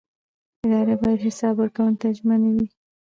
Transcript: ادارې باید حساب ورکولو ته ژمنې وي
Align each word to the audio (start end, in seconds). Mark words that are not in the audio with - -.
ادارې 0.63 0.95
باید 1.01 1.19
حساب 1.27 1.53
ورکولو 1.57 1.99
ته 2.01 2.07
ژمنې 2.17 2.49
وي 2.55 2.67